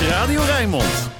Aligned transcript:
is 0.00 0.08
Radio 0.08 0.40
Rijnmond. 0.42 1.10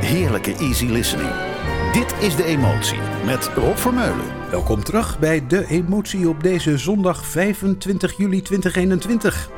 Heerlijke 0.00 0.54
easy 0.56 0.86
listening. 0.86 1.30
Dit 1.92 2.14
is 2.20 2.36
De 2.36 2.44
Emotie 2.44 2.98
met 3.24 3.50
Rob 3.54 3.76
Vermeulen. 3.76 4.50
Welkom 4.50 4.84
terug 4.84 5.18
bij 5.18 5.46
De 5.46 5.66
Emotie 5.66 6.28
op 6.28 6.42
deze 6.42 6.78
zondag 6.78 7.26
25 7.26 8.16
juli 8.16 8.42
2021. 8.42 9.50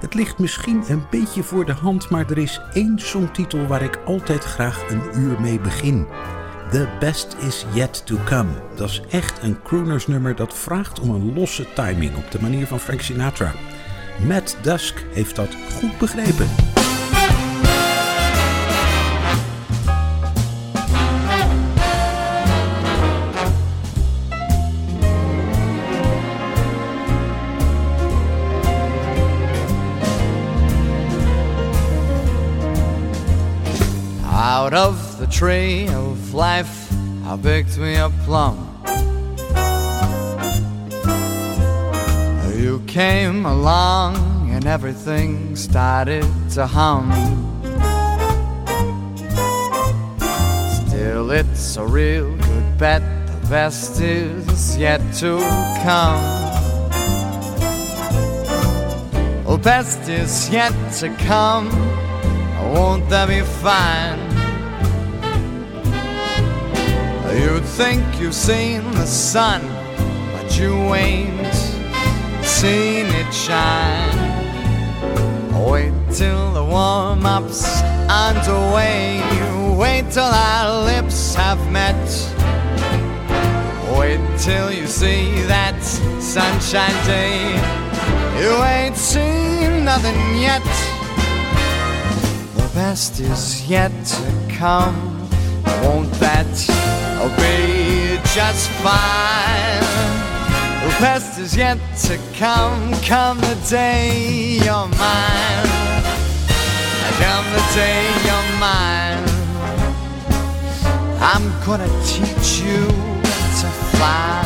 Het 0.00 0.14
ligt 0.14 0.38
misschien 0.38 0.84
een 0.88 1.06
beetje 1.10 1.42
voor 1.42 1.64
de 1.64 1.72
hand, 1.72 2.10
maar 2.10 2.30
er 2.30 2.38
is 2.38 2.60
één 2.72 2.98
songtitel 2.98 3.66
waar 3.66 3.82
ik 3.82 4.00
altijd 4.04 4.44
graag 4.44 4.90
een 4.90 5.02
uur 5.14 5.40
mee 5.40 5.60
begin. 5.60 6.06
The 6.70 6.88
Best 7.00 7.36
Is 7.46 7.64
Yet 7.72 8.06
To 8.06 8.16
Come. 8.24 8.50
Dat 8.74 8.88
is 8.88 9.02
echt 9.10 9.42
een 9.42 9.62
croonersnummer 9.62 10.36
dat 10.36 10.54
vraagt 10.54 11.00
om 11.00 11.10
een 11.10 11.34
losse 11.34 11.66
timing 11.74 12.16
op 12.16 12.30
de 12.30 12.40
manier 12.40 12.66
van 12.66 12.80
Frank 12.80 13.00
Sinatra. 13.00 13.52
Matt 14.26 14.56
Dusk 14.62 15.04
heeft 15.12 15.36
dat 15.36 15.48
goed 15.78 15.98
begrepen. 15.98 16.48
Out 34.32 34.72
of 34.72 35.18
the 35.18 35.26
tree 35.26 35.88
of 35.88 36.34
life, 36.34 36.92
I 37.24 37.36
picked 37.42 37.78
me 37.78 37.96
a 37.96 38.10
plum. 38.26 38.69
You 42.60 42.80
came 42.80 43.46
along 43.46 44.50
and 44.50 44.66
everything 44.66 45.56
started 45.56 46.26
to 46.50 46.66
hum. 46.66 47.10
Still, 50.86 51.30
it's 51.30 51.78
a 51.78 51.86
real 51.86 52.36
good 52.36 52.78
bet, 52.78 53.02
the 53.28 53.48
best 53.48 54.02
is 54.02 54.76
yet 54.76 55.00
to 55.20 55.38
come. 55.82 56.20
The 59.46 59.58
best 59.64 60.06
is 60.10 60.50
yet 60.50 60.74
to 60.98 61.08
come. 61.24 61.70
Won't 62.74 63.08
that 63.08 63.28
be 63.28 63.40
fine? 63.40 64.20
You 67.40 67.54
would 67.54 67.64
think 67.80 68.04
you've 68.20 68.34
seen 68.34 68.82
the 68.90 69.06
sun, 69.06 69.62
but 70.34 70.58
you 70.58 70.74
ain't 70.94 71.39
seen 72.60 73.06
it 73.06 73.32
shine. 73.32 74.18
Wait 75.66 75.94
till 76.12 76.52
the 76.52 76.62
warm 76.62 77.24
up's 77.24 77.64
underway. 78.06 79.22
Wait 79.78 80.04
till 80.10 80.32
our 80.52 80.84
lips 80.84 81.34
have 81.34 81.58
met. 81.72 81.96
Wait 83.98 84.20
till 84.36 84.70
you 84.70 84.86
see 84.86 85.40
that 85.48 85.82
sunshine 86.20 86.98
day. 87.06 87.32
You 88.38 88.52
ain't 88.62 88.96
seen 88.96 89.82
nothing 89.86 90.20
yet. 90.38 90.66
The 92.56 92.70
best 92.74 93.20
is 93.20 93.70
yet 93.70 93.92
to 94.04 94.54
come. 94.58 94.98
Won't 95.82 96.12
that 96.20 96.52
be 97.38 98.20
just 98.34 98.68
fine? 98.84 100.39
The 100.82 100.88
best 100.98 101.38
is 101.38 101.54
yet 101.54 101.78
to 102.04 102.18
come. 102.38 102.92
Come 103.02 103.38
the 103.40 103.58
day 103.68 104.58
you're 104.64 104.88
mine. 104.88 105.68
Come 107.20 107.46
the 107.52 107.64
day 107.74 108.02
you're 108.24 108.50
mine. 108.58 109.24
I'm 111.20 111.46
gonna 111.66 111.90
teach 112.06 112.60
you 112.64 112.86
to 113.60 113.68
fly. 113.92 114.40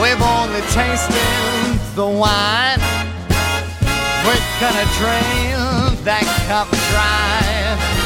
We've 0.00 0.22
only 0.22 0.62
tasted 0.72 1.78
the 1.96 2.06
wine. 2.06 2.80
We're 4.24 4.46
gonna 4.58 4.88
drain 4.96 6.04
that 6.04 6.24
cup 6.48 6.68
dry. 6.88 8.01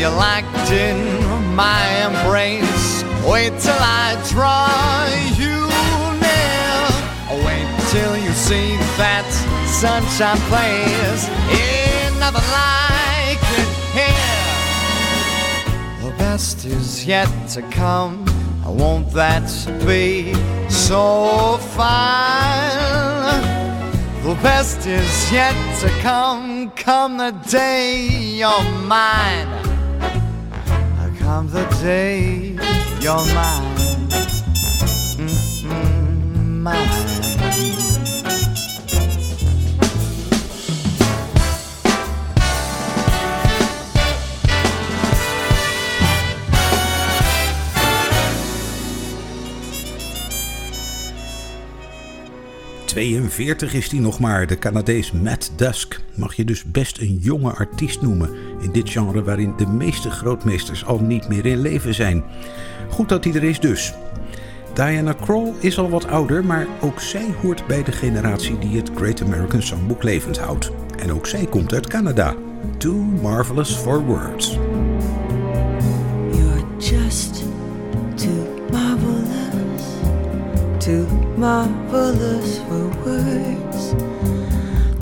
You're 0.00 0.08
locked 0.08 0.72
in 0.72 0.96
my 1.54 1.84
embrace. 2.06 3.04
Wait 3.28 3.52
till 3.60 3.76
I 3.78 4.16
draw 4.30 5.04
you 5.36 5.68
near. 6.24 7.44
Wait 7.44 7.68
till 7.90 8.16
you 8.16 8.32
see 8.32 8.78
that 8.96 9.28
sunshine 9.66 10.40
place. 10.48 11.28
Ain't 11.52 12.16
nothing 12.18 12.48
like 12.60 13.44
it 13.60 13.68
here. 13.92 14.48
The 16.08 16.16
best 16.16 16.64
is 16.64 17.04
yet 17.04 17.28
to 17.50 17.60
come. 17.70 18.24
I 18.64 18.70
want 18.70 19.10
that 19.12 19.50
be 19.86 20.32
so 20.70 21.58
fine. 21.76 23.42
The 24.22 24.34
best 24.42 24.86
is 24.86 25.30
yet 25.30 25.54
to 25.80 25.88
come. 26.00 26.70
Come 26.70 27.18
the 27.18 27.32
day 27.50 28.06
you're 28.38 28.62
mine. 28.86 29.59
Come 31.30 31.46
the 31.46 31.64
day 31.80 32.56
you're 33.00 33.24
mine. 33.34 34.08
Mm-mm, 35.16 36.60
mine.– 36.60 37.86
42 52.90 53.74
is 53.74 53.90
hij 53.90 54.00
nog 54.00 54.20
maar, 54.20 54.46
de 54.46 54.58
Canadees 54.58 55.12
Matt 55.12 55.52
Dusk. 55.56 56.00
Mag 56.14 56.34
je 56.34 56.44
dus 56.44 56.64
best 56.64 56.98
een 56.98 57.18
jonge 57.20 57.52
artiest 57.52 58.02
noemen 58.02 58.30
in 58.60 58.72
dit 58.72 58.90
genre 58.90 59.22
waarin 59.22 59.54
de 59.56 59.66
meeste 59.66 60.10
grootmeesters 60.10 60.84
al 60.84 60.98
niet 60.98 61.28
meer 61.28 61.46
in 61.46 61.60
leven 61.60 61.94
zijn. 61.94 62.24
Goed 62.88 63.08
dat 63.08 63.24
hij 63.24 63.34
er 63.34 63.44
is 63.44 63.60
dus. 63.60 63.94
Diana 64.74 65.12
Krall 65.12 65.52
is 65.60 65.78
al 65.78 65.90
wat 65.90 66.06
ouder, 66.06 66.44
maar 66.44 66.66
ook 66.80 67.00
zij 67.00 67.34
hoort 67.42 67.66
bij 67.66 67.82
de 67.82 67.92
generatie 67.92 68.58
die 68.58 68.76
het 68.76 68.90
Great 68.94 69.22
American 69.22 69.62
Songbook 69.62 70.02
levend 70.02 70.38
houdt. 70.38 70.70
En 70.98 71.12
ook 71.12 71.26
zij 71.26 71.46
komt 71.46 71.72
uit 71.72 71.86
Canada. 71.86 72.34
Too 72.78 72.96
Marvelous 73.22 73.76
for 73.76 74.04
Words. 74.04 74.58
Marvelous 81.40 82.58
for 82.68 82.88
words. 83.02 83.94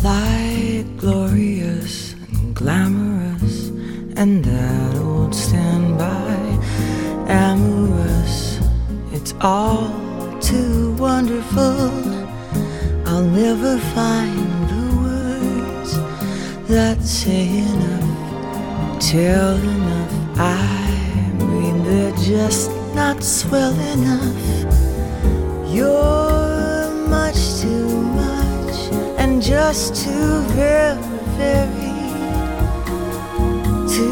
Like 0.04 0.87
glorious 0.97 2.12
and 2.12 2.54
glamorous, 2.54 3.71
and 4.16 4.44
that 4.44 4.94
old 4.98 5.34
standby, 5.34 6.37
amorous. 7.27 8.60
It's 9.10 9.34
all 9.41 9.91
too 10.41 10.93
wonderful. 10.93 11.91
I'll 13.04 13.30
never 13.45 13.77
find 13.97 14.48
the 14.72 14.86
words 15.07 15.91
that 16.68 17.03
say 17.03 17.48
enough, 17.72 19.01
tell 19.01 19.57
enough. 19.57 20.13
I 20.39 21.33
mean, 21.51 21.83
they're 21.83 22.16
just 22.18 22.71
not 22.95 23.24
swell 23.24 23.77
enough. 23.95 24.39
You're 25.74 26.28
much 27.39 27.61
too 27.61 28.03
much 28.03 28.93
and 29.19 29.41
just 29.41 29.95
too 30.05 30.41
very, 30.57 30.97
very 31.37 31.95
to 33.95 34.09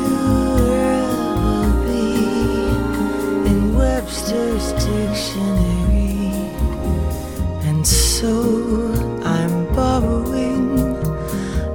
ever 0.92 1.72
be 1.86 2.08
in 3.50 3.74
Webster's 3.76 4.72
dictionary. 4.72 6.30
And 7.68 7.84
so 7.84 8.32
I'm 9.24 9.66
borrowing 9.74 10.78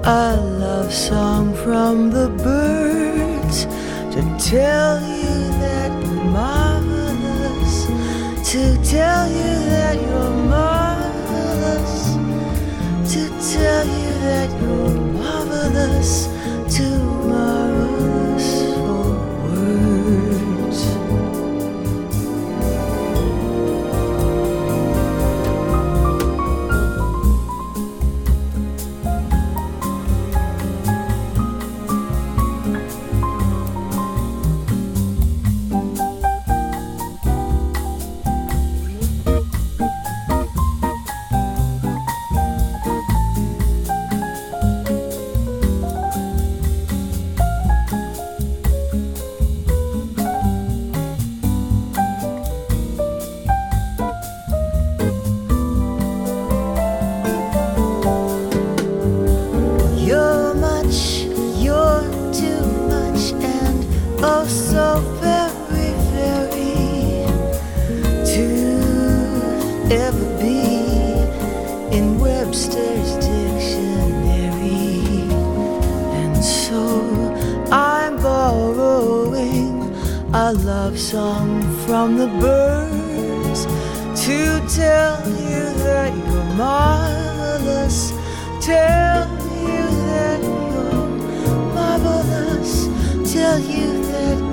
a 0.06 0.38
love 0.64 0.94
song 0.94 1.54
from 1.56 2.12
the 2.12 2.30
birds 2.30 3.66
to 4.16 4.22
tell 4.40 5.02
you 5.02 5.36
that 5.64 5.92
marvelous, 6.38 7.88
to 8.52 8.64
tell 8.90 9.30
you 9.30 9.51
to 84.22 84.62
tell 84.68 85.28
you 85.30 85.74
that 85.82 86.16
you're 86.16 86.56
marvelous. 86.56 88.12
Tell 88.62 89.28
you 89.66 89.82
that 90.06 90.44
you're 90.44 91.74
marvelous. 91.74 92.86
Tell 93.34 93.60
you 93.60 94.04
that 94.04 94.51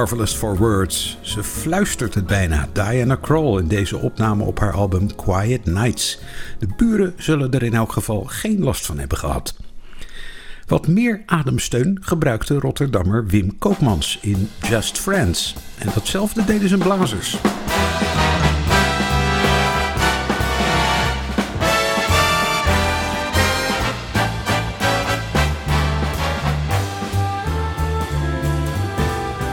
Marvelous 0.00 0.34
for 0.34 0.56
Words. 0.56 1.18
Ze 1.20 1.42
fluistert 1.42 2.14
het 2.14 2.26
bijna. 2.26 2.68
Diana 2.72 3.14
Kroll 3.14 3.58
in 3.58 3.68
deze 3.68 3.96
opname 3.98 4.44
op 4.44 4.58
haar 4.58 4.72
album 4.72 5.16
Quiet 5.16 5.64
Nights. 5.64 6.20
De 6.58 6.68
buren 6.76 7.14
zullen 7.16 7.52
er 7.52 7.62
in 7.62 7.74
elk 7.74 7.92
geval 7.92 8.24
geen 8.24 8.60
last 8.60 8.86
van 8.86 8.98
hebben 8.98 9.18
gehad. 9.18 9.54
Wat 10.66 10.86
meer 10.86 11.22
ademsteun 11.26 11.98
gebruikte 12.00 12.58
Rotterdammer 12.58 13.26
Wim 13.26 13.58
Koopmans 13.58 14.18
in 14.22 14.48
Just 14.68 14.98
Friends. 14.98 15.54
En 15.78 15.88
datzelfde 15.94 16.44
deden 16.44 16.68
zijn 16.68 16.80
blazers. 16.80 17.38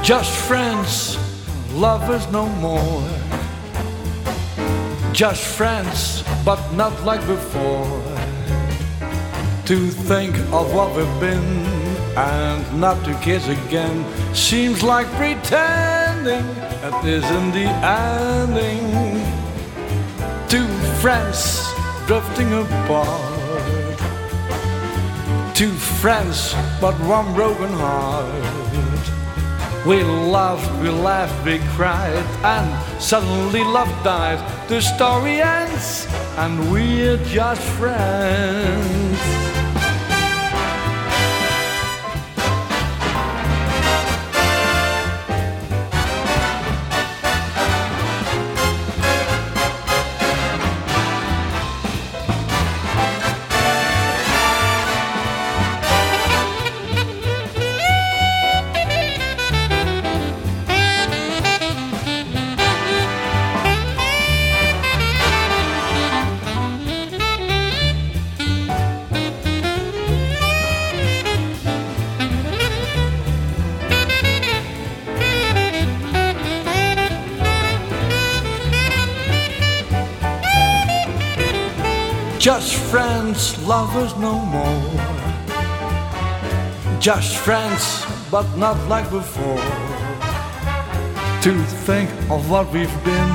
Just 0.07 0.31
friends, 0.48 1.18
lovers 1.74 2.31
no 2.31 2.48
more. 2.63 3.04
Just 5.12 5.44
friends, 5.44 6.24
but 6.45 6.62
not 6.71 6.94
like 7.04 7.19
before. 7.27 8.01
To 9.65 9.89
think 10.07 10.33
of 10.54 10.74
what 10.74 10.95
we've 10.95 11.19
been 11.19 11.44
and 12.15 12.80
not 12.80 13.04
to 13.04 13.13
kiss 13.15 13.50
again 13.50 14.06
seems 14.33 14.81
like 14.81 15.07
pretending 15.19 16.45
it 16.88 17.06
isn't 17.06 17.51
the 17.51 17.68
ending. 17.83 18.88
Two 20.48 20.69
friends 21.01 21.68
drifting 22.07 22.54
apart. 22.54 23.59
Two 25.54 25.74
friends, 26.00 26.56
but 26.80 26.95
one 27.01 27.33
broken 27.33 27.74
heart. 27.74 28.57
We 29.86 30.04
loved, 30.04 30.70
we 30.82 30.90
laughed, 30.90 31.46
we 31.46 31.60
cried, 31.76 32.26
and 32.44 33.02
suddenly 33.02 33.64
love 33.64 33.92
died. 34.04 34.40
The 34.68 34.81
story 34.81 35.42
ends, 35.42 36.07
and 36.38 36.72
we're 36.72 37.18
just 37.26 37.62
friends. 37.62 39.46
Friends, 83.18 83.57
lovers 83.68 84.16
no 84.18 84.33
more. 84.45 84.81
Just 87.00 87.38
friends, 87.38 88.06
but 88.30 88.45
not 88.57 88.78
like 88.88 89.09
before. 89.09 89.64
To 91.42 91.54
think 91.88 92.09
of 92.30 92.50
what 92.52 92.71
we've 92.71 92.97
been 93.04 93.31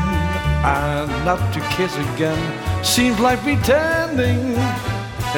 and 0.64 1.10
not 1.24 1.40
to 1.54 1.60
kiss 1.76 1.94
again 1.96 2.42
seems 2.84 3.18
like 3.18 3.40
pretending 3.40 4.54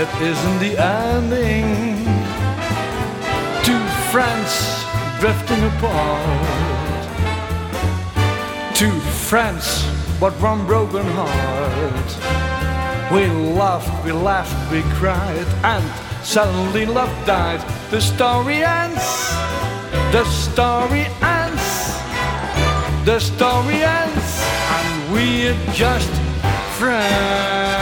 it 0.02 0.10
isn't 0.30 0.58
the 0.64 0.76
ending. 0.76 2.04
Two 3.68 3.84
friends 4.12 4.52
drifting 5.20 5.62
apart. 5.72 7.02
Two 8.74 8.96
friends, 9.28 9.66
but 10.20 10.32
one 10.40 10.66
broken 10.66 11.06
heart. 11.16 12.53
We 13.12 13.26
laughed, 13.26 14.04
we 14.04 14.12
laughed, 14.12 14.72
we 14.72 14.82
cried, 14.94 15.46
and 15.62 15.84
suddenly 16.24 16.86
love 16.86 17.12
died. 17.26 17.60
The 17.90 18.00
story 18.00 18.64
ends, 18.64 19.30
the 20.10 20.24
story 20.24 21.06
ends, 21.22 21.98
the 23.04 23.20
story 23.20 23.82
ends, 23.82 24.42
and 24.76 25.12
we're 25.12 25.56
just 25.72 26.10
friends. 26.78 27.74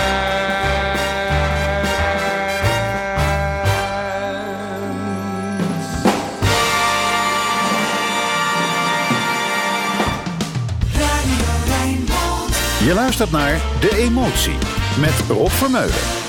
Je 12.85 12.95
luistert 12.95 13.31
naar 13.31 13.61
De 13.81 13.97
Emotie 13.97 14.72
met 14.99 15.22
Rob 15.28 15.50
Vermeulen. 15.50 16.22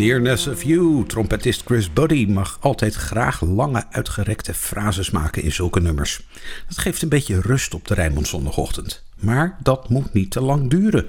Nearness 0.00 0.46
of 0.46 0.62
You. 0.62 1.04
Trompetist 1.06 1.62
Chris 1.64 1.92
Buddy 1.92 2.26
mag 2.26 2.58
altijd 2.60 2.94
graag 2.94 3.40
lange 3.40 3.84
uitgerekte 3.90 4.54
frases 4.54 5.10
maken 5.10 5.42
in 5.42 5.52
zulke 5.52 5.80
nummers. 5.80 6.20
Dat 6.68 6.78
geeft 6.78 7.02
een 7.02 7.08
beetje 7.08 7.40
rust 7.40 7.74
op 7.74 7.86
de 7.88 7.94
Rijnmond 7.94 8.28
zondagochtend. 8.28 9.04
Maar 9.18 9.56
dat 9.62 9.88
moet 9.88 10.12
niet 10.12 10.30
te 10.30 10.40
lang 10.40 10.70
duren. 10.70 11.06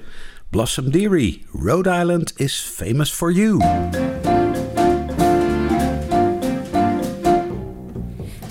Blossom 0.50 0.90
Dearie, 0.90 1.46
Rhode 1.52 1.90
Island 1.90 2.32
is 2.36 2.72
famous 2.74 3.12
for 3.12 3.32
you. 3.32 3.58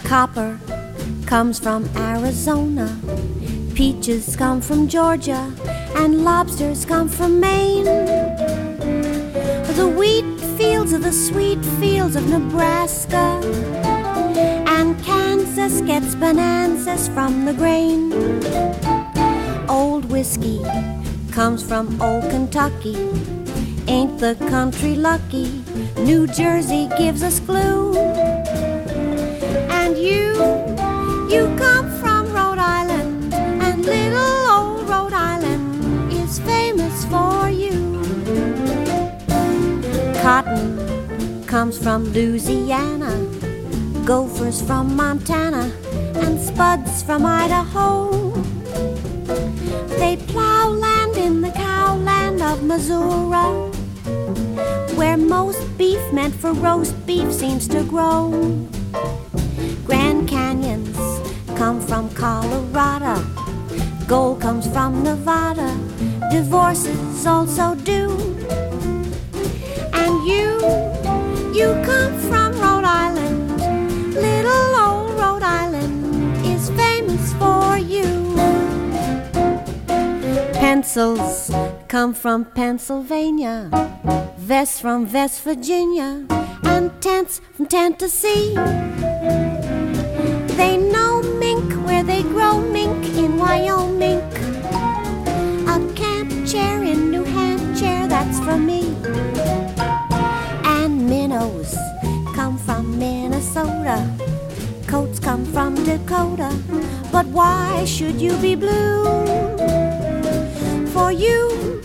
Copper 0.07 0.57
comes 1.25 1.59
from 1.59 1.83
Arizona. 1.95 2.87
Peaches 3.73 4.35
come 4.35 4.61
from 4.61 4.89
Georgia. 4.89 5.45
And 5.95 6.15
lobsters 6.15 6.85
come 6.85 7.09
from 7.09 7.39
Maine. 7.39 8.30
The 9.75 9.87
wheat 9.87 10.25
fields 10.57 10.93
are 10.93 10.99
the 10.99 11.13
sweet 11.13 11.63
fields 11.79 12.17
of 12.17 12.27
Nebraska. 12.27 13.39
And 14.67 15.01
Kansas 15.01 15.79
gets 15.81 16.13
bonanzas 16.13 17.07
from 17.07 17.45
the 17.45 17.53
grain. 17.53 18.11
Old 19.69 20.05
whiskey 20.11 20.61
comes 21.31 21.63
from 21.63 22.01
old 22.01 22.29
Kentucky. 22.29 22.97
Ain't 23.87 24.19
the 24.19 24.35
country 24.49 24.95
lucky? 24.95 25.63
New 25.97 26.27
Jersey 26.27 26.89
gives 26.97 27.23
us 27.23 27.39
glue. 27.39 27.97
And 29.79 29.97
you, 29.97 30.33
you 31.33 31.47
come 31.57 31.89
Cotton 40.31 41.43
comes 41.45 41.77
from 41.77 42.05
Louisiana, 42.13 43.11
gophers 44.05 44.61
from 44.61 44.95
Montana, 44.95 45.69
and 46.23 46.39
spuds 46.39 47.03
from 47.03 47.25
Idaho. 47.25 48.31
They 49.99 50.15
plow 50.31 50.69
land 50.69 51.17
in 51.17 51.41
the 51.41 51.51
cowland 51.51 52.41
of 52.41 52.63
Missouri, 52.63 53.43
where 54.95 55.17
most 55.17 55.59
beef 55.77 55.99
meant 56.13 56.33
for 56.33 56.53
roast 56.53 56.95
beef 57.05 57.29
seems 57.33 57.67
to 57.67 57.83
grow. 57.83 58.31
Grand 59.83 60.29
Canyons 60.29 60.97
come 61.57 61.81
from 61.81 62.09
Colorado, 62.11 63.21
gold 64.07 64.39
comes 64.39 64.65
from 64.67 65.03
Nevada, 65.03 65.77
divorces 66.31 67.27
also 67.27 67.75
do 67.75 68.30
you, 70.25 70.59
you 71.53 71.73
come 71.83 72.13
from 72.29 72.53
Rhode 72.53 72.85
Island. 72.85 73.57
Little 74.13 74.75
old 74.75 75.19
Rhode 75.19 75.43
Island 75.43 76.45
is 76.45 76.69
famous 76.71 77.33
for 77.33 77.77
you. 77.77 78.35
Pencils 80.53 81.51
come 81.87 82.13
from 82.13 82.45
Pennsylvania, 82.45 83.69
vests 84.37 84.79
from 84.79 85.11
West 85.11 85.41
Virginia, 85.41 86.25
and 86.63 86.91
tents 87.01 87.41
from 87.53 87.65
Tennessee. 87.65 88.53
They 90.55 90.77
know 90.77 91.21
mink 91.39 91.73
where 91.85 92.03
they 92.03 92.21
grow 92.23 92.61
mink 92.61 93.05
in 93.17 93.37
Wyoming. 93.37 94.30
Minnesota. 103.53 104.17
Coats 104.87 105.19
come 105.19 105.45
from 105.45 105.75
Dakota. 105.83 106.51
But 107.11 107.25
why 107.27 107.83
should 107.85 108.21
you 108.21 108.35
be 108.37 108.55
blue? 108.55 109.03
For 110.87 111.11
you, 111.11 111.81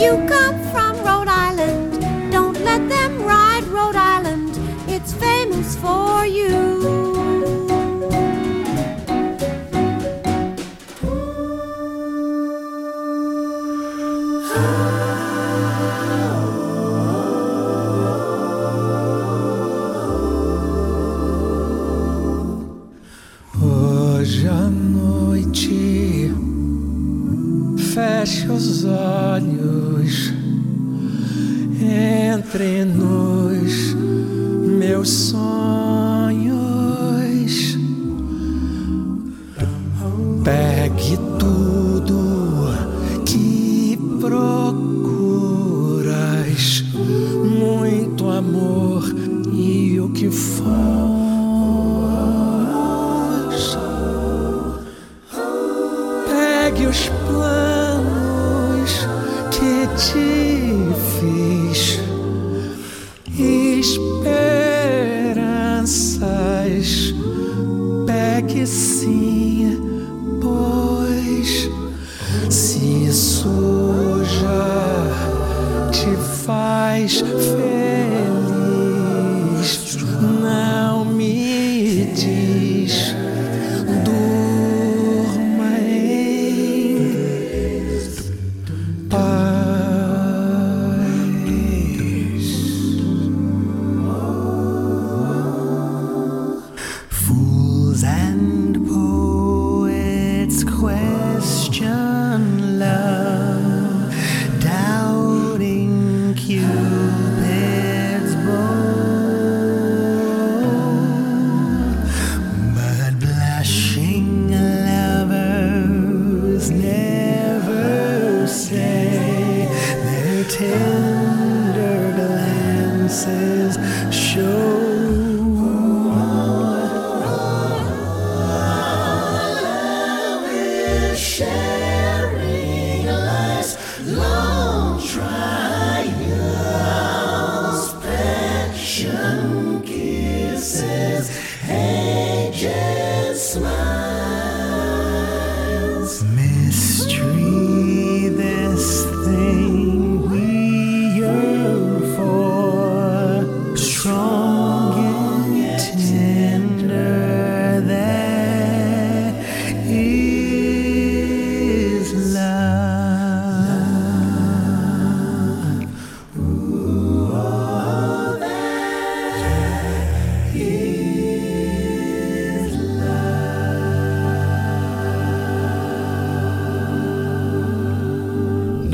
you 0.00 0.12
come 0.28 0.58
from 0.72 0.96
Rhode 1.04 1.28
Island. 1.28 2.32
Don't 2.32 2.58
let 2.64 2.88
them 2.88 3.22
ride 3.22 3.64
Rhode 3.64 3.96
Island. 3.96 4.58
It's 4.88 5.12
famous 5.12 5.76
for 5.76 6.24
you. 6.24 7.03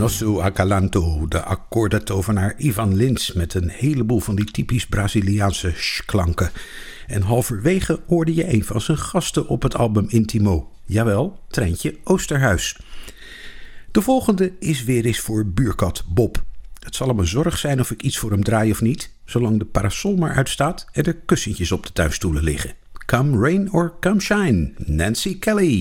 Nosso 0.01 0.41
Acalanto, 0.41 1.29
de 1.29 1.43
akkoordetovenaar 1.43 2.55
Ivan 2.57 2.97
Lins 2.97 3.33
met 3.33 3.55
een 3.55 3.69
heleboel 3.69 4.21
van 4.21 4.35
die 4.35 4.45
typisch 4.45 4.87
Braziliaanse 4.87 5.73
sh-klanken. 5.75 6.51
En 7.07 7.23
halverwege 7.23 8.01
hoorde 8.07 8.35
je 8.35 8.53
een 8.53 8.65
van 8.65 8.81
zijn 8.81 8.99
gasten 8.99 9.49
op 9.49 9.63
het 9.63 9.77
album 9.77 10.05
Intimo. 10.09 10.71
Jawel, 10.85 11.41
Treintje 11.49 11.99
Oosterhuis. 12.05 12.77
De 13.91 14.03
volgende 14.03 14.53
is 14.59 14.85
weer 14.85 15.05
eens 15.05 15.21
voor 15.21 15.47
buurkat 15.47 16.05
Bob. 16.09 16.43
Het 16.79 16.95
zal 16.95 17.09
hem 17.09 17.19
een 17.19 17.27
zorg 17.27 17.59
zijn 17.59 17.81
of 17.81 17.91
ik 17.91 18.03
iets 18.03 18.19
voor 18.19 18.31
hem 18.31 18.45
draai 18.45 18.71
of 18.71 18.81
niet, 18.81 19.11
zolang 19.25 19.59
de 19.59 19.65
parasol 19.65 20.17
maar 20.17 20.35
uitstaat 20.35 20.87
en 20.93 21.05
er 21.05 21.17
kussentjes 21.17 21.73
op 21.73 21.87
de 21.87 21.93
tuinstoelen 21.93 22.43
liggen. 22.43 22.75
Come 23.07 23.49
rain 23.49 23.73
or 23.73 23.95
come 24.01 24.21
shine, 24.21 24.73
Nancy 24.77 25.39
Kelly. 25.39 25.81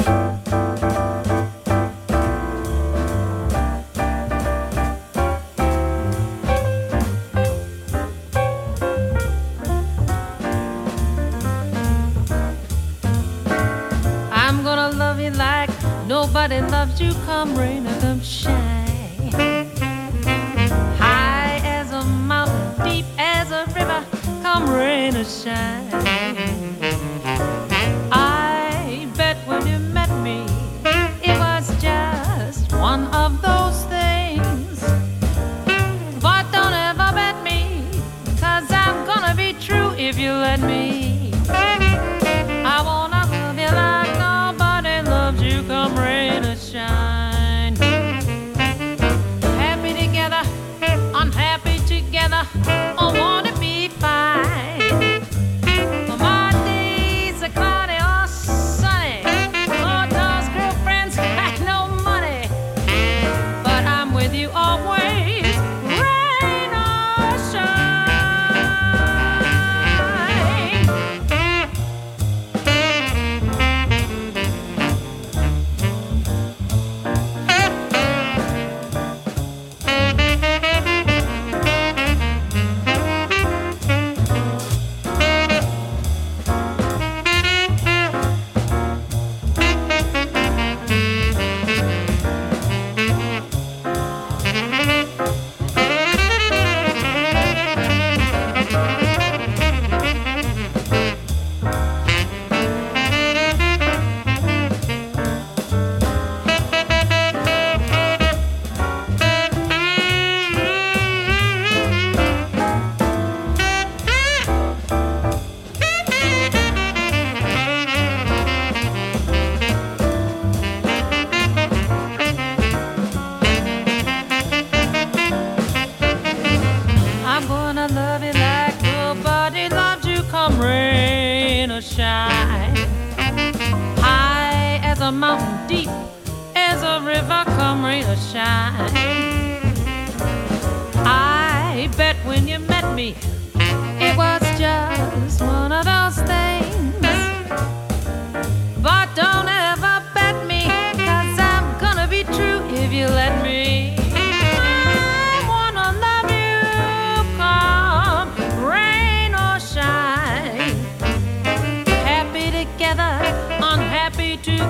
to 16.99 17.13
come, 17.25 17.57
rain 17.57 17.87
or 17.87 17.97
come 18.01 18.21
shine. 18.21 19.31
High 20.99 21.61
as 21.63 21.93
a 21.93 22.03
mountain, 22.03 22.85
deep 22.85 23.05
as 23.17 23.51
a 23.51 23.65
river, 23.67 24.05
come 24.41 24.69
rain 24.69 25.15
or 25.15 25.23
shine. 25.23 25.88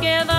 together. 0.01 0.38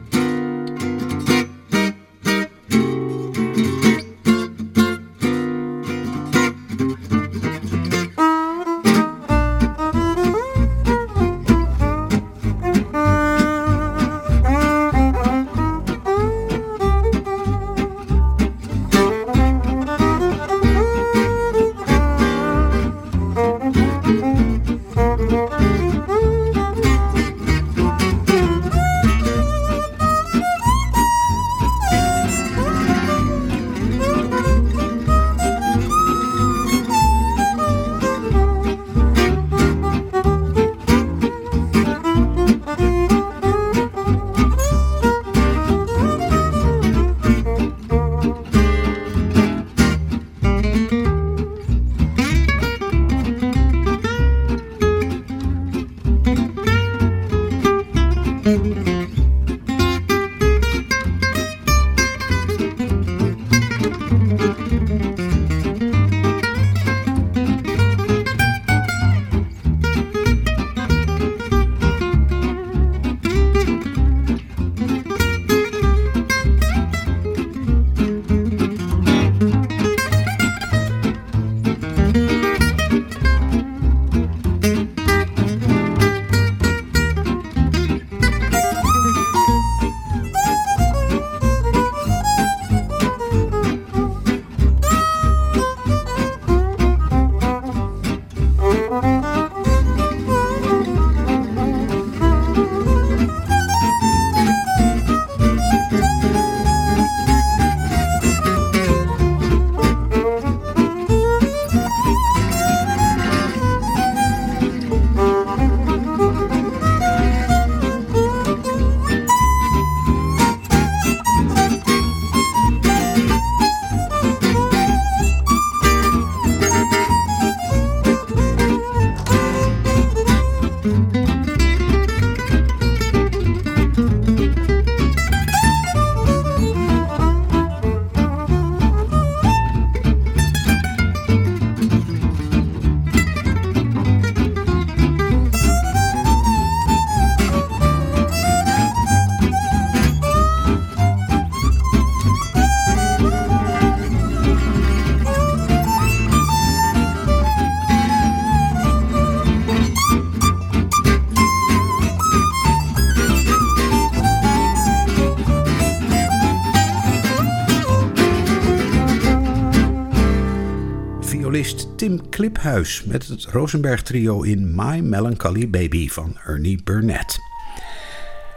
Kliphuis 172.41 173.03
met 173.03 173.27
het 173.27 173.45
Rosenberg 173.45 174.01
trio 174.01 174.41
in 174.41 174.75
My 174.75 174.99
Melancholy 174.99 175.69
Baby 175.69 176.09
van 176.09 176.37
Ernie 176.45 176.83
Burnett. 176.83 177.39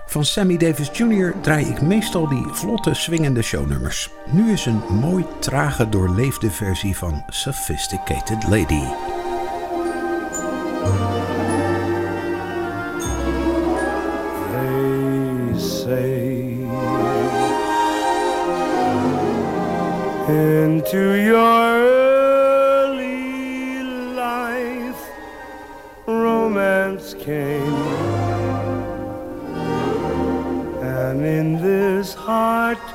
Van 0.07 0.25
Sammy 0.25 0.57
Davis 0.57 0.91
Jr. 0.93 1.35
draai 1.41 1.67
ik 1.67 1.83
meestal 1.83 2.29
die 2.29 2.47
vlotte 2.53 2.95
swingende 2.95 3.43
shownummers. 3.43 4.11
Nu 4.33 4.53
is 4.53 4.67
een 4.67 4.81
mooi 5.01 5.25
trage 5.41 5.89
doorleefde 5.89 6.51
versie 6.51 6.97
van 6.97 7.23
Sophisticated 7.29 8.49
Lady. 8.49 8.85
Into 20.29 21.15
your 21.15 21.94
this 32.05 32.15
heart 32.15 32.87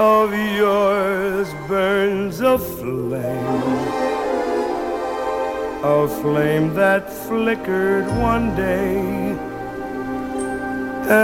of 0.00 0.34
yours 0.34 1.48
burns 1.68 2.40
a 2.40 2.58
flame 2.58 3.60
a 5.84 6.08
flame 6.20 6.74
that 6.74 7.08
flickered 7.26 8.06
one 8.30 8.56
day 8.56 8.98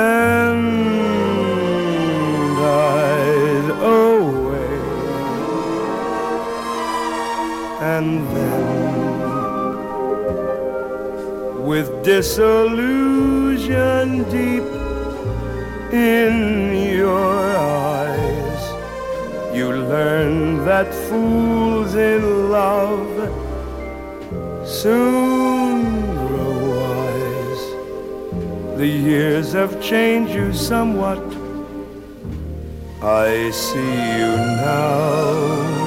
and 0.02 0.62
died 2.64 3.70
away. 4.02 4.78
And 7.94 8.08
then, 8.34 8.64
with 11.66 11.88
disillusion 12.04 13.00
deep 14.30 14.87
in 15.92 16.74
your 16.96 17.56
eyes, 17.56 18.62
you 19.56 19.72
learn 19.72 20.64
that 20.64 20.92
fools 21.08 21.94
in 21.94 22.50
love 22.50 23.08
soon 24.66 25.82
grow 26.26 26.54
wise. 26.74 27.64
The 28.78 28.86
years 28.86 29.52
have 29.52 29.80
changed 29.82 30.32
you 30.34 30.52
somewhat. 30.52 31.22
I 33.02 33.50
see 33.50 33.78
you 34.18 34.36
now. 34.36 35.78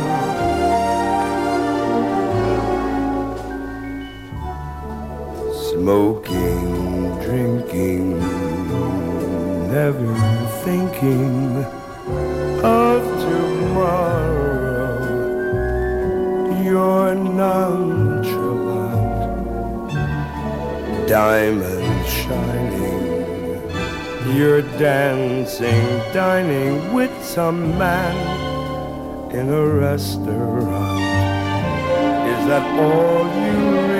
Smoking, 5.70 7.18
drinking, 7.22 8.20
never 9.82 10.14
thinking 10.64 11.58
of 12.64 13.02
tomorrow. 13.26 14.94
You're 16.64 17.16
nonchalant 17.16 18.30
diamond 21.10 22.08
shining. 22.08 23.02
You're 24.38 24.66
dancing, 24.78 25.88
dining 26.14 26.94
with 26.94 27.16
some 27.26 27.76
man 27.80 28.16
in 29.34 29.50
a 29.50 29.66
restaurant. 29.66 31.02
Is 32.34 32.42
that 32.52 32.66
all 32.80 33.26
you 33.46 33.91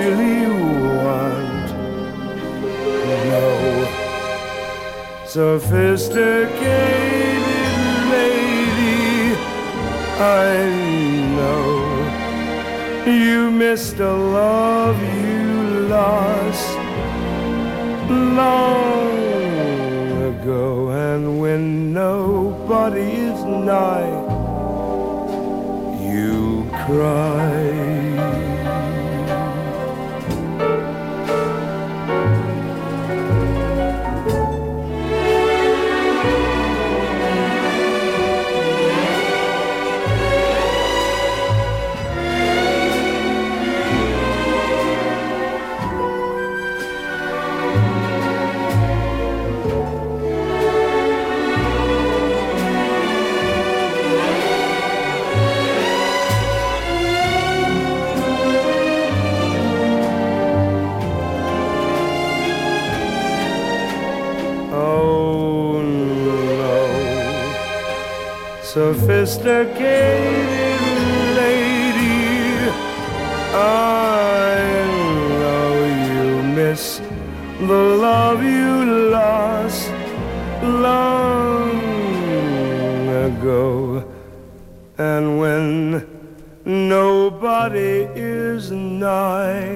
Sophisticated 5.32 6.52
lady, 8.12 9.34
I 10.20 10.68
know 11.36 11.72
you 13.06 13.50
missed 13.50 13.98
a 13.98 14.12
love 14.12 15.00
you 15.00 15.88
lost 15.88 16.76
long 18.10 19.14
ago, 20.34 20.90
and 20.90 21.40
when 21.40 21.94
nobody 21.94 23.00
is 23.00 23.42
nigh, 23.42 24.12
you 26.12 26.68
cry. 26.84 27.51
Sophisticated 69.02 70.80
lady, 71.34 72.70
I 73.52 74.54
know 75.40 75.72
you 76.06 76.26
miss 76.54 77.00
the 77.58 77.82
love 78.06 78.44
you 78.44 79.10
lost 79.10 79.90
long 80.62 81.72
ago, 83.26 84.04
and 84.98 85.24
when 85.40 86.06
nobody 86.64 88.06
is 88.14 88.70
nigh, 88.70 89.71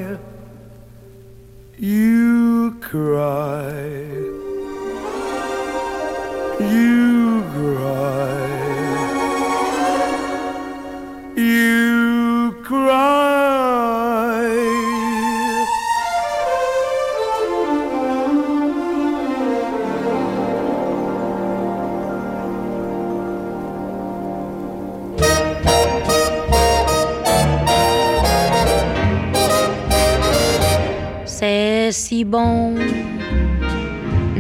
si 32.17 32.25
bon 32.25 32.73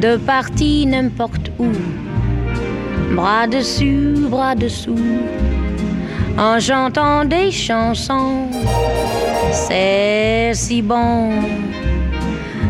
de 0.00 0.16
partir 0.16 0.86
n'importe 0.86 1.50
où, 1.58 1.70
bras 3.14 3.46
dessus, 3.46 4.14
bras 4.30 4.54
dessous, 4.54 4.96
en 6.38 6.58
chantant 6.58 7.26
des 7.26 7.50
chansons. 7.50 8.48
C'est 9.52 10.52
si 10.54 10.80
bon 10.80 11.32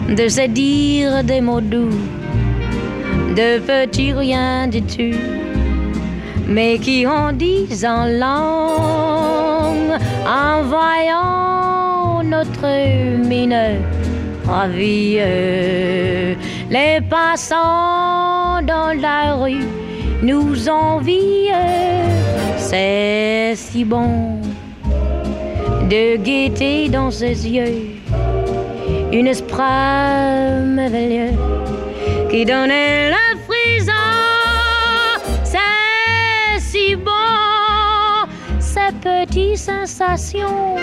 de 0.08 0.26
se 0.28 0.48
dire 0.48 1.22
des 1.22 1.40
mots 1.40 1.60
doux, 1.60 2.00
de 3.36 3.60
petits 3.60 4.12
rien 4.12 4.66
du 4.66 4.82
tout, 4.82 5.20
mais 6.48 6.80
qui 6.80 7.06
en 7.06 7.32
disent 7.32 7.84
en 7.84 8.06
langue, 8.06 10.00
en 10.26 10.62
voyant 10.62 12.24
notre 12.24 12.66
mine 13.28 13.54
Les 16.70 17.00
passants 17.10 18.62
dans 18.62 18.92
la 19.00 19.34
rue 19.34 19.66
nous 20.22 20.68
envient, 20.68 21.50
c'est 22.56 23.54
si 23.56 23.84
bon 23.84 24.40
de 25.90 26.16
guetter 26.16 26.88
dans 26.88 27.10
ses 27.10 27.48
yeux 27.48 27.96
une 29.12 29.26
esprit 29.28 29.62
merveilleux 30.64 31.32
qui 32.30 32.44
donnait 32.44 33.10
le 33.10 33.38
frisson. 33.46 33.92
C'est 35.44 36.60
si 36.60 36.96
bon, 36.96 38.26
ces 38.58 38.92
petites 39.00 39.58
sensations, 39.58 40.76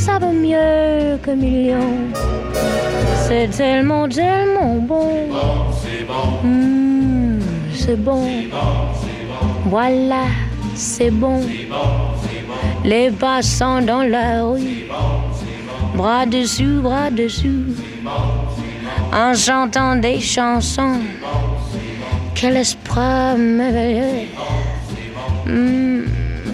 ça 0.00 0.18
vaut 0.18 0.32
mieux 0.32 1.18
que 1.22 1.30
millions. 1.32 2.08
C'est 3.26 3.48
tellement, 3.48 4.08
tellement 4.08 4.76
bon. 4.76 5.28
Mmh, 6.42 7.40
c'est 7.74 7.96
bon. 7.96 8.26
Voilà, 9.66 10.24
c'est 10.74 11.10
bon. 11.10 11.42
Les 12.82 13.10
passants 13.10 13.82
dans 13.82 14.02
la 14.02 14.42
rue, 14.42 14.88
bras 15.94 16.24
dessus, 16.24 16.80
bras 16.80 17.10
dessous, 17.10 17.74
en 19.12 19.34
chantant 19.34 19.96
des 19.96 20.18
chansons. 20.18 21.00
Quel 22.34 22.56
esprit 22.56 23.36
merveilleux. 23.36 24.28
Mmh, 25.44 26.04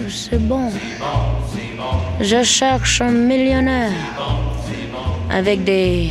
c'est 0.09 0.45
bon. 0.45 0.69
Je 2.19 2.43
cherche 2.43 3.01
un 3.01 3.11
millionnaire 3.11 3.91
avec 5.29 5.63
des 5.63 6.09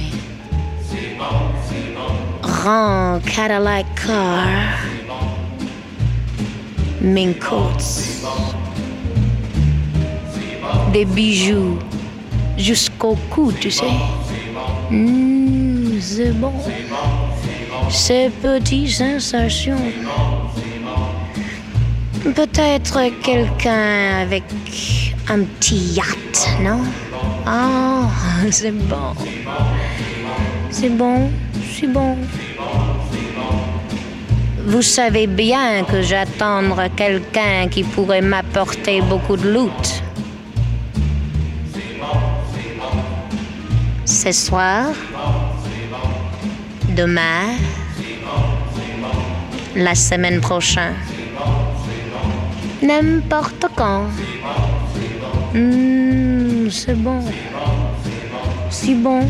grands 2.40 3.18
Cadillac 3.26 3.86
cars, 4.06 4.78
mink 7.00 7.40
coats, 7.40 8.22
des 10.92 11.04
bijoux 11.04 11.76
jusqu'au 12.56 13.16
cou, 13.28 13.52
tu 13.60 13.72
sais. 13.72 13.84
Mmh, 14.90 16.00
c'est 16.00 16.32
bon. 16.32 16.52
Ces 17.90 18.30
petites 18.42 18.90
sensations. 18.90 19.92
Peut-être 22.22 23.00
quelqu'un 23.22 24.20
avec 24.22 24.44
un 25.28 25.44
petit 25.44 25.94
yacht, 25.94 26.48
non? 26.60 26.82
Ah, 27.46 28.08
c'est 28.50 28.70
bon. 28.70 29.14
C'est 30.70 30.90
bon, 30.90 31.30
c'est 31.72 31.86
bon. 31.86 32.16
Vous 34.66 34.82
savez 34.82 35.26
bien 35.26 35.84
que 35.84 36.02
j'attends 36.02 36.62
quelqu'un 36.96 37.68
qui 37.70 37.84
pourrait 37.84 38.20
m'apporter 38.20 39.00
beaucoup 39.00 39.36
de 39.36 39.48
loot. 39.48 40.02
Ce 44.04 44.32
soir, 44.32 44.86
demain, 46.96 47.54
la 49.76 49.94
semaine 49.94 50.40
prochaine, 50.40 50.94
n'importe 52.82 53.66
quand. 53.76 54.06
Mmh, 55.56 56.68
c'est 56.70 56.94
bon. 56.94 57.24
Si 58.68 58.94
bon. 58.94 59.20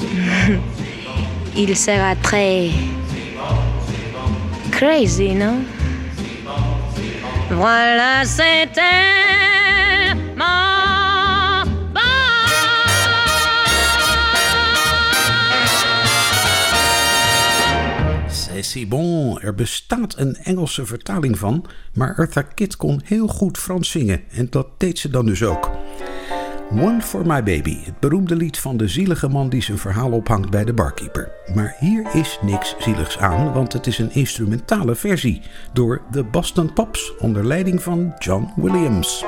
Il 1.56 1.76
sera 1.76 2.16
très 2.16 2.70
crazy, 4.70 5.34
non? 5.34 5.58
Voilà, 7.50 8.24
c'était 8.24 9.39
Bon. 18.88 19.40
Er 19.40 19.54
bestaat 19.54 20.18
een 20.18 20.36
Engelse 20.36 20.86
vertaling 20.86 21.38
van, 21.38 21.66
maar 21.94 22.18
Eartha 22.18 22.42
Kitt 22.42 22.76
kon 22.76 23.00
heel 23.04 23.26
goed 23.26 23.58
Frans 23.58 23.90
zingen 23.90 24.20
en 24.30 24.46
dat 24.50 24.68
deed 24.76 24.98
ze 24.98 25.10
dan 25.10 25.26
dus 25.26 25.42
ook. 25.42 25.70
One 26.70 27.00
for 27.00 27.26
My 27.26 27.42
Baby, 27.42 27.76
het 27.84 28.00
beroemde 28.00 28.36
lied 28.36 28.58
van 28.58 28.76
de 28.76 28.88
zielige 28.88 29.28
man 29.28 29.48
die 29.48 29.62
zijn 29.62 29.78
verhaal 29.78 30.10
ophangt 30.10 30.50
bij 30.50 30.64
de 30.64 30.72
barkeeper. 30.72 31.32
Maar 31.54 31.76
hier 31.78 32.14
is 32.14 32.38
niks 32.42 32.74
zieligs 32.78 33.18
aan, 33.18 33.52
want 33.52 33.72
het 33.72 33.86
is 33.86 33.98
een 33.98 34.12
instrumentale 34.12 34.94
versie 34.94 35.42
door 35.72 36.02
de 36.10 36.24
Boston 36.24 36.72
Pops 36.72 37.16
onder 37.18 37.46
leiding 37.46 37.82
van 37.82 38.14
John 38.18 38.52
Williams. 38.56 39.24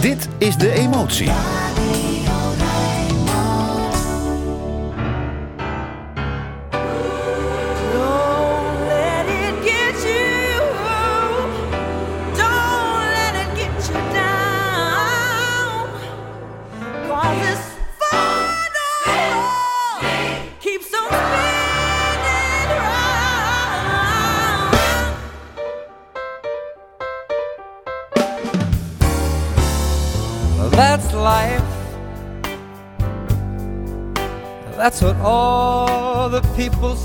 Dit 0.00 0.28
is 0.38 0.56
de 0.56 0.72
emotie. 0.72 1.30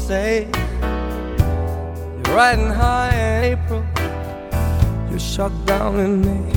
Say. 0.08 0.48
You're 0.82 2.36
riding 2.36 2.68
high 2.68 3.16
in 3.16 3.54
April, 3.54 3.84
you're 5.10 5.20
shut 5.20 5.54
down 5.66 6.00
in 6.00 6.22
May. 6.22 6.52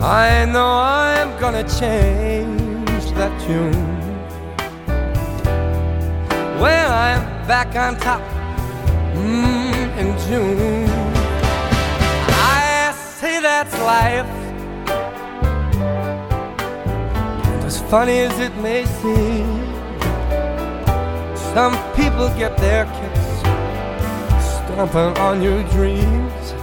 I 0.00 0.46
know 0.46 0.70
I'm 1.04 1.38
gonna 1.38 1.66
change 1.80 3.04
that 3.18 3.32
tune. 3.44 3.88
When 6.62 6.86
I'm 7.06 7.22
back 7.46 7.76
on 7.76 7.96
top 8.00 8.22
mm, 9.14 9.88
in 10.00 10.08
June, 10.26 10.88
I 12.56 12.94
say 13.18 13.40
that's 13.42 13.76
life. 13.94 14.32
As 17.66 17.82
funny 17.90 18.20
as 18.20 18.38
it 18.38 18.54
may 18.56 18.86
seem, 18.86 19.67
some 21.54 21.74
people 21.94 22.28
get 22.36 22.56
their 22.58 22.84
kicks 22.84 23.28
stomping 24.68 25.16
on 25.18 25.42
your 25.42 25.62
dreams. 25.74 26.54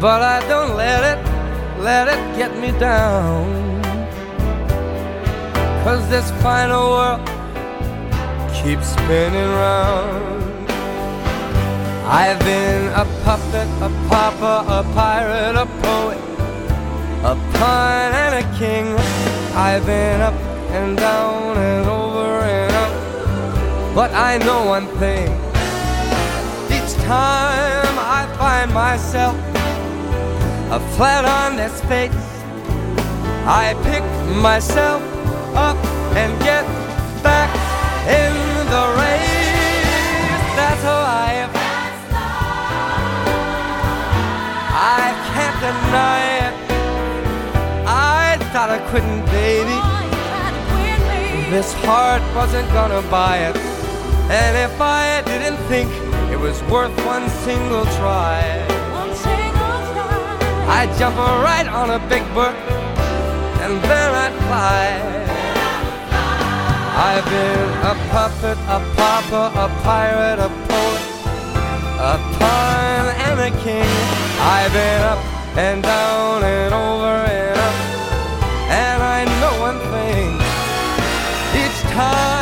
But 0.00 0.22
I 0.22 0.46
don't 0.48 0.76
let 0.76 1.02
it, 1.12 1.20
let 1.80 2.08
it 2.08 2.20
get 2.36 2.56
me 2.58 2.70
down. 2.78 3.82
Cause 5.84 6.06
this 6.10 6.30
final 6.42 6.90
world 6.90 7.26
keeps 8.52 8.88
spinning 8.88 9.50
round. 9.64 10.70
I've 12.06 12.40
been 12.40 12.88
a 12.92 13.04
puppet, 13.24 13.68
a 13.80 13.88
pauper, 14.08 14.58
a 14.68 14.82
pirate, 14.94 15.56
a 15.56 15.66
poet, 15.80 16.18
a 17.22 17.34
pun, 17.54 18.12
and 18.24 18.34
a 18.42 18.58
king. 18.58 18.86
I've 19.54 19.86
been 19.86 20.20
up 20.20 20.34
and 20.72 20.96
down 20.96 21.56
and 21.56 21.88
over. 21.88 22.09
But 23.92 24.12
I 24.14 24.38
know 24.38 24.66
one 24.66 24.86
thing. 24.98 25.28
Each 26.70 26.94
time 27.04 27.98
I 27.98 28.24
find 28.38 28.72
myself 28.72 29.34
a 30.70 30.78
flat 30.94 31.24
on 31.24 31.56
this 31.56 31.80
face, 31.82 32.14
I 33.44 33.74
pick 33.82 34.04
myself 34.40 35.02
up 35.56 35.76
and 36.14 36.30
get 36.40 36.64
back 37.20 37.50
in 38.06 38.32
the 38.70 38.84
race. 39.02 39.58
That's 40.54 40.84
life. 40.84 41.50
I 44.72 45.12
can't 45.32 45.58
deny 45.66 46.22
it. 46.46 46.54
I 47.88 48.38
thought 48.52 48.70
I 48.70 48.78
couldn't, 48.90 49.24
baby. 49.26 49.78
This 51.50 51.72
heart 51.82 52.22
wasn't 52.36 52.68
gonna 52.72 53.02
buy 53.10 53.38
it. 53.38 53.69
And 54.30 54.56
if 54.56 54.80
I 54.80 55.22
didn't 55.26 55.56
think 55.66 55.90
it 56.30 56.38
was 56.38 56.62
worth 56.70 56.94
one 57.04 57.28
single 57.42 57.84
try, 57.98 58.38
I'd 60.70 60.94
jump 60.96 61.16
right 61.16 61.66
on 61.66 61.90
a 61.90 61.98
big 62.08 62.22
bird 62.32 62.54
and 63.60 63.82
then 63.90 64.10
I'd 64.24 64.36
fly. 64.46 64.86
I've 67.10 67.24
been 67.24 67.70
a 67.90 67.94
puppet, 68.12 68.58
a 68.70 68.78
pauper, 68.94 69.46
a 69.58 69.68
pirate, 69.82 70.38
a 70.38 70.48
poet, 70.68 71.02
a 71.98 72.14
pawn 72.38 73.06
and 73.26 73.40
a 73.40 73.50
king. 73.64 73.90
I've 74.38 74.72
been 74.72 75.02
up 75.12 75.18
and 75.58 75.82
down 75.82 76.44
and 76.44 76.72
over 76.72 77.16
and 77.34 77.58
up, 77.58 77.76
and 78.70 79.02
I 79.02 79.24
know 79.40 79.54
one 79.60 79.80
thing. 79.90 80.38
Each 81.62 81.80
time 81.94 82.39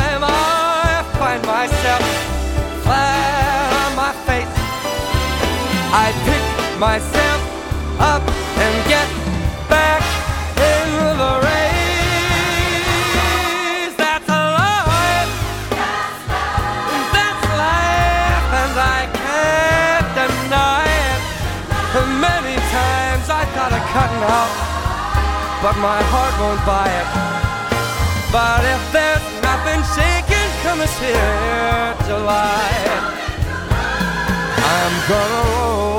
myself 6.79 7.41
up 7.99 8.23
and 8.23 8.87
get 8.87 9.07
back 9.67 10.01
in 10.55 10.87
the 11.19 11.33
race. 11.43 12.79
That's 13.99 14.29
life. 14.29 15.27
That's 17.11 17.45
life. 17.59 18.47
And 18.63 18.75
I 18.79 19.11
can't 19.11 20.07
deny 20.15 20.87
it. 20.87 21.19
Many 22.23 22.55
times 22.71 23.27
I 23.27 23.43
thought 23.53 23.73
of 23.75 23.83
cutting 23.91 24.23
out, 24.39 24.53
but 25.61 25.75
my 25.83 25.99
heart 26.11 26.33
won't 26.39 26.63
buy 26.63 26.87
it. 27.01 27.07
But 28.31 28.63
if 28.63 28.81
there's 28.95 29.25
nothing 29.43 29.83
shaking, 29.95 30.49
come 30.63 30.79
here 30.79 31.91
to 31.99 32.07
July. 32.07 32.71
I'm 34.63 34.95
gonna 35.09 35.43
roll. 35.59 35.98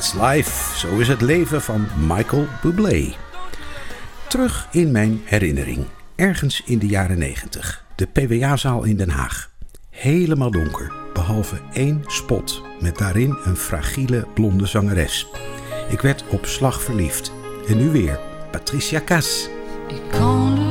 That's 0.00 0.14
Life, 0.14 0.78
zo 0.78 0.98
is 0.98 1.08
het 1.08 1.20
leven 1.20 1.62
van 1.62 1.88
Michael 2.06 2.46
Bublé. 2.62 3.14
Terug 4.28 4.68
in 4.70 4.90
mijn 4.90 5.20
herinnering, 5.24 5.86
ergens 6.14 6.62
in 6.64 6.78
de 6.78 6.86
jaren 6.86 7.18
90, 7.18 7.84
de 7.94 8.06
PWA-zaal 8.06 8.84
in 8.84 8.96
Den 8.96 9.10
Haag. 9.10 9.50
Helemaal 9.90 10.50
donker, 10.50 10.92
behalve 11.12 11.60
één 11.72 12.02
spot 12.06 12.62
met 12.80 12.98
daarin 12.98 13.38
een 13.44 13.56
fragiele 13.56 14.26
blonde 14.34 14.66
zangeres. 14.66 15.26
Ik 15.88 16.00
werd 16.00 16.24
op 16.28 16.46
slag 16.46 16.82
verliefd. 16.82 17.32
En 17.68 17.76
nu 17.76 17.88
weer, 17.88 18.20
Patricia 18.50 18.98
Kaas. 18.98 19.48
Ik 19.88 20.02
kan 20.10 20.69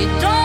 you 0.00 0.06
don't 0.18 0.39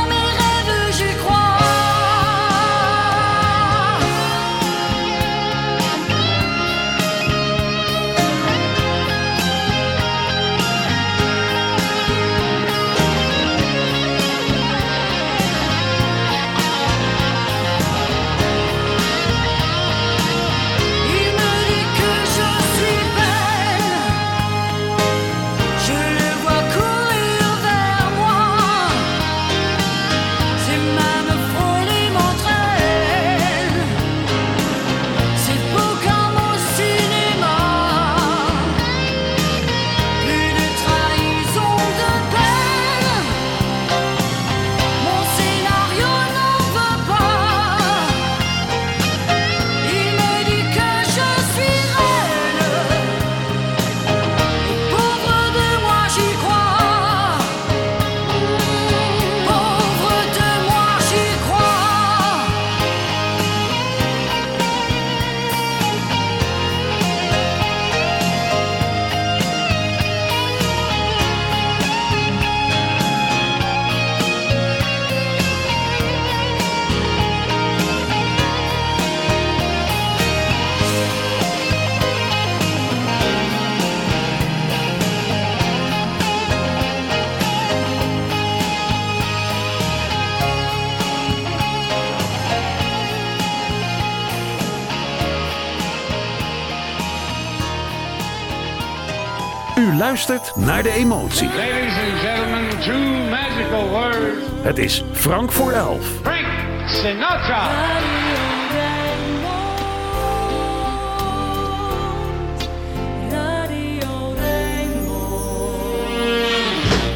luistert 100.06 100.56
naar 100.56 100.84
de 100.84 100.92
emotie. 100.92 101.48
Ladies 101.48 101.94
and 101.98 102.20
gentlemen, 102.20 102.80
two 102.80 103.30
magical 103.30 103.90
words. 103.90 104.46
Het 104.62 104.78
is 104.78 105.04
Frank 105.12 105.52
voor 105.52 105.72
elf. 105.72 106.06
Frank 106.22 106.46
Sinatra. 106.90 107.68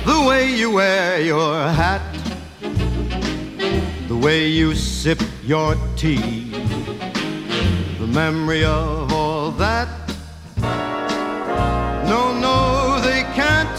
The 0.05 0.23
way 0.25 0.57
you 0.57 0.73
wear 0.73 1.23
your 1.25 1.55
hat, 1.55 2.01
the 4.07 4.19
way 4.19 4.47
you 4.47 4.75
sip 4.75 5.21
your 5.41 5.77
tea, 5.95 6.51
the 7.99 8.07
memory 8.07 8.65
of 8.65 9.13
all 9.13 9.51
that. 9.57 9.98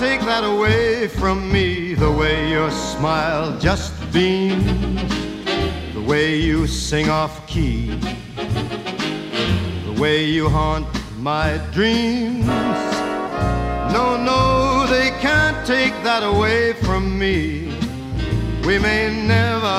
Take 0.00 0.22
that 0.22 0.44
away 0.44 1.08
from 1.08 1.52
me. 1.52 1.92
The 1.92 2.10
way 2.10 2.48
your 2.48 2.70
smile 2.70 3.58
just 3.58 3.92
beams, 4.10 5.12
the 5.92 6.00
way 6.00 6.36
you 6.36 6.66
sing 6.66 7.10
off 7.10 7.46
key, 7.46 8.00
the 9.84 9.94
way 10.00 10.24
you 10.24 10.48
haunt 10.48 10.86
my 11.18 11.58
dreams. 11.70 12.46
No, 13.92 14.16
no, 14.16 14.86
they 14.86 15.10
can't 15.20 15.66
take 15.66 15.92
that 16.02 16.22
away 16.22 16.72
from 16.84 17.18
me. 17.18 17.68
We 18.64 18.78
may 18.78 19.04
never, 19.36 19.78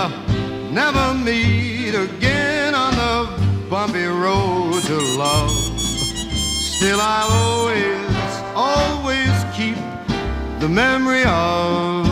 never 0.69 1.15
meet 1.15 1.95
again 1.95 2.76
on 2.76 2.93
the 2.93 3.67
bumpy 3.72 4.05
road 4.05 4.84
to 4.84 4.97
love. 5.17 5.49
Still, 6.78 6.99
I'll 7.01 7.32
always, 7.32 8.34
always 8.55 9.30
the 10.62 10.70
memory 10.70 11.24
of 11.26 12.05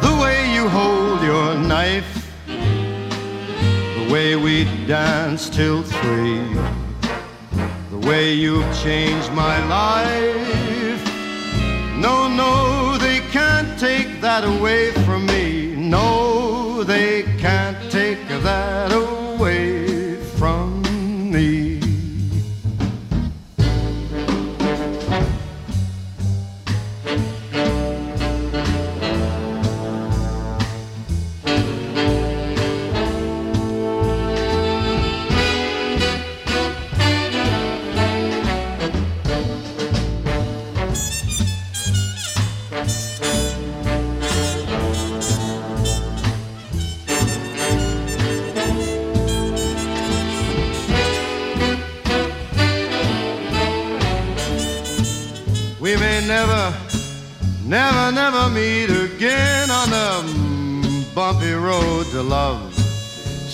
the 0.00 0.18
way 0.22 0.54
you 0.54 0.66
hold 0.66 1.20
your 1.22 1.54
knife, 1.56 2.32
the 2.46 4.08
way 4.10 4.34
we 4.34 4.64
danced 4.86 5.52
till 5.52 5.82
three 5.82 6.40
the 7.90 7.98
way 8.08 8.32
you've 8.32 8.64
changed 8.82 9.30
my 9.32 9.62
life. 9.66 11.04
No, 11.98 12.28
no, 12.28 12.96
they 12.96 13.20
can't 13.30 13.78
take 13.78 14.22
that 14.22 14.44
away 14.44 14.92
from 15.04 15.11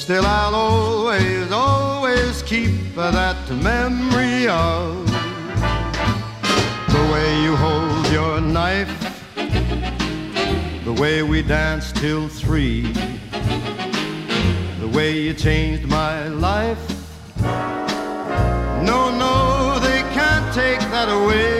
Still, 0.08 0.24
I'll 0.24 0.54
always, 0.54 1.52
always 1.52 2.42
keep 2.44 2.94
that 2.94 3.36
memory 3.50 4.48
of 4.48 5.06
the 6.94 7.12
way 7.12 7.42
you 7.42 7.54
hold 7.54 8.06
your 8.10 8.40
knife, 8.40 8.88
the 10.86 10.94
way 10.94 11.22
we 11.22 11.42
danced 11.42 11.96
till 11.96 12.26
three, 12.26 12.90
the 14.80 14.88
way 14.94 15.12
you 15.12 15.34
changed 15.34 15.86
my 15.86 16.28
life. 16.28 16.80
No, 18.90 19.14
no, 19.14 19.78
they 19.80 20.00
can't 20.14 20.54
take 20.54 20.80
that 20.90 21.10
away 21.10 21.57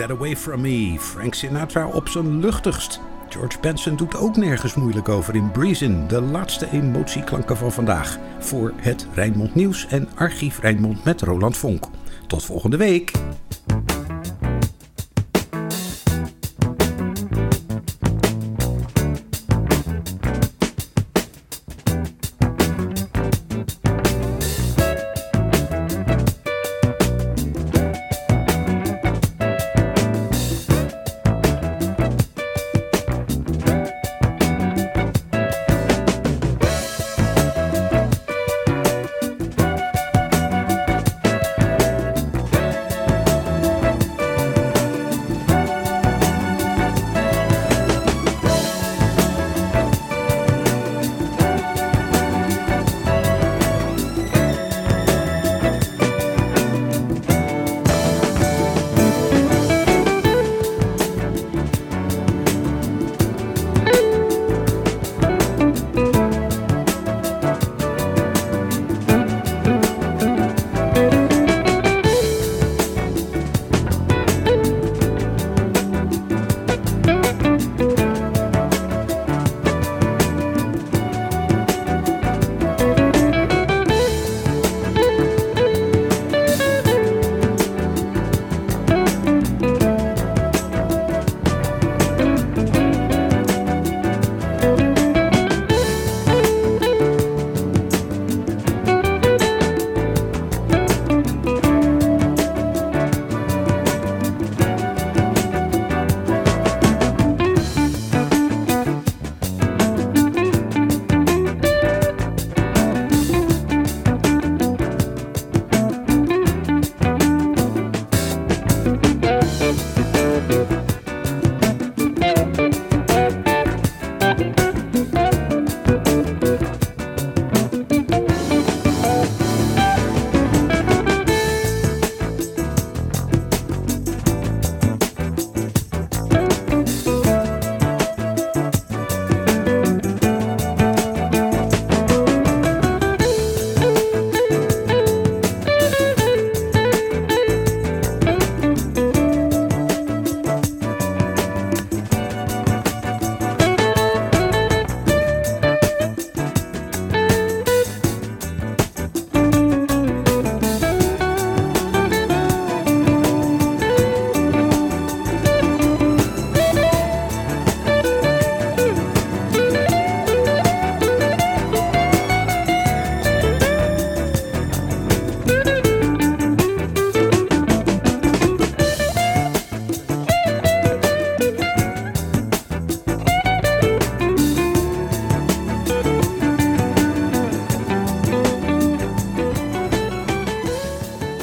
that 0.00 0.10
away 0.10 0.36
from 0.36 0.60
me. 0.60 0.96
Frank 0.98 1.34
Sinatra 1.34 1.86
op 1.86 2.08
zijn 2.08 2.40
luchtigst. 2.40 3.00
George 3.28 3.58
Benson 3.60 3.96
doet 3.96 4.16
ook 4.16 4.36
nergens 4.36 4.74
moeilijk 4.74 5.08
over 5.08 5.34
in 5.34 5.50
Breezin, 5.50 6.06
de 6.08 6.20
laatste 6.20 6.68
emotieklanken 6.72 7.56
van 7.56 7.72
vandaag. 7.72 8.18
Voor 8.38 8.72
het 8.76 9.06
Rijnmond 9.14 9.54
Nieuws 9.54 9.86
en 9.86 10.08
Archief 10.14 10.60
Rijnmond 10.60 11.04
met 11.04 11.22
Roland 11.22 11.56
Vonk. 11.56 11.84
Tot 12.26 12.44
volgende 12.44 12.76
week. 12.76 13.12